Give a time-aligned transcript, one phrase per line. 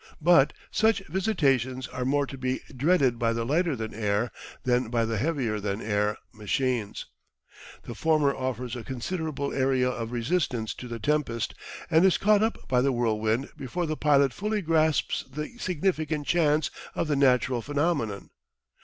[0.19, 4.31] But such visitations are more to be dreaded by the lighter than air
[4.63, 7.05] than by the heavier than air machines.
[7.83, 11.53] The former offers a considerable area of resistance to the tempest
[11.91, 16.71] and is caught up by the whirlwind before the pilot fully grasps the significant chance
[16.95, 18.31] of the natural phenomenon.